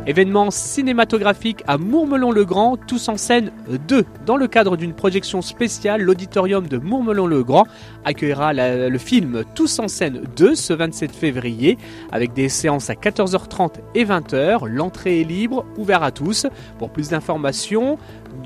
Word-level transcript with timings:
Événement 0.09 0.51
cinématographique 0.51 1.63
à 1.67 1.77
Mourmelon-le-Grand, 1.77 2.79
tous 2.79 3.11
en 3.11 3.19
scène 3.19 3.53
2. 3.89 4.07
Dans 4.25 4.39
le 4.39 4.47
cadre 4.47 4.79
d'une 4.79 4.95
projection 4.95 5.43
spéciale, 5.43 6.01
l'auditorium 6.01 6.67
de 6.67 6.79
Mourmelon-le-Grand 6.79 7.67
accueillera 8.07 8.55
le 8.55 8.99
film 8.99 9.45
Tous 9.55 9.79
en 9.79 9.87
scène 9.87 10.23
2 10.35 10.55
ce 10.55 10.73
27 10.73 11.13
février 11.13 11.77
avec 12.11 12.33
des 12.33 12.49
séances 12.49 12.89
à 12.89 12.95
14h30 12.95 13.75
et 13.95 14.07
20h. 14.07 14.67
L'entrée 14.67 15.21
est 15.21 15.25
libre, 15.25 15.67
ouvert 15.77 16.03
à 16.03 16.11
tous. 16.11 16.47
Pour 16.79 16.89
plus 16.89 17.11
d'informations, 17.11 17.99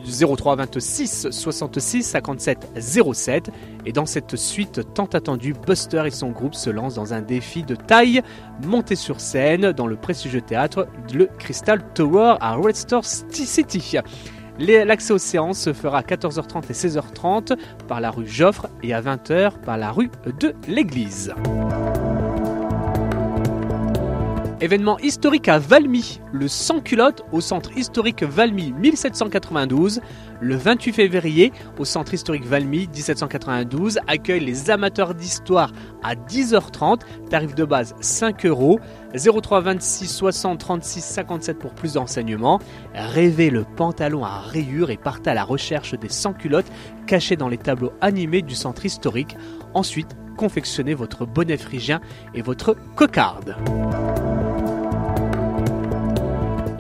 03 0.05 0.57
26 0.57 1.29
66 1.31 2.03
57 2.03 2.73
07. 3.15 3.51
Et 3.87 3.93
dans 3.93 4.07
cette 4.07 4.37
suite 4.37 4.81
tant 4.95 5.07
attendue, 5.07 5.55
Buster 5.55 6.05
et 6.07 6.11
son 6.11 6.31
groupe 6.31 6.55
se 6.55 6.71
lancent 6.71 6.95
dans 6.95 7.15
un 7.15 7.21
défi 7.21 7.63
de 7.63 7.75
taille, 7.75 8.23
monté 8.65 8.97
sur 8.97 9.21
scène 9.21 9.73
dans 9.73 9.87
le 9.87 9.97
prestigieux 9.97 10.41
théâtre 10.41 10.89
le 11.13 11.29
Tower 11.95 12.37
à 12.41 12.57
City. 13.03 13.99
L'accès 14.59 15.13
aux 15.13 15.19
séances 15.19 15.59
se 15.59 15.73
fera 15.73 15.99
à 15.99 16.03
14h30 16.03 16.65
et 16.69 16.73
16h30 16.73 17.57
par 17.89 18.01
la 18.01 18.11
rue 18.11 18.27
Joffre 18.27 18.69
et 18.83 18.93
à 18.93 19.01
20h 19.01 19.61
par 19.65 19.79
la 19.79 19.91
rue 19.91 20.11
de 20.39 20.55
l'Église. 20.69 21.35
Événement 24.63 24.97
historique 25.01 25.49
à 25.49 25.59
Valmy, 25.59 26.21
le 26.33 26.47
sans-culotte 26.47 27.25
au 27.33 27.41
centre 27.41 27.77
historique 27.77 28.23
Valmy 28.23 28.71
1792. 28.71 30.01
Le 30.41 30.55
28 30.55 30.93
février, 30.93 31.53
au 31.81 31.85
centre 31.85 32.15
historique 32.15 32.45
Valmy 32.45 32.87
1792, 32.87 33.99
accueille 34.07 34.45
les 34.45 34.71
amateurs 34.71 35.17
d'histoire 35.17 35.73
à 36.05 36.15
10h30, 36.15 37.01
tarif 37.29 37.57
de 37.57 37.65
base 37.65 37.97
5 38.01 38.47
euros. 38.47 38.79
03 39.17 39.63
26 39.63 40.07
60 40.07 40.61
36 40.61 41.01
57 41.01 41.59
pour 41.59 41.75
plus 41.75 41.95
d'enseignements. 41.95 42.61
Rêvez 42.95 43.51
le 43.51 43.65
pantalon 43.65 44.25
à 44.25 44.39
rayures 44.39 44.91
et 44.91 44.97
partez 44.97 45.31
à 45.31 45.35
la 45.35 45.43
recherche 45.43 45.99
des 45.99 46.09
sans-culottes 46.09 46.71
cachés 47.09 47.35
dans 47.35 47.49
les 47.49 47.59
tableaux 47.59 47.95
animés 48.01 48.43
du 48.43 48.55
centre 48.55 48.87
historique. 48.87 49.37
Ensuite, 49.75 50.17
confectionnez 50.37 50.95
votre 50.95 51.27
bonnet 51.27 51.57
phrygien 51.57 52.01
et 52.33 52.43
votre 52.43 52.77
cocarde. 52.95 53.57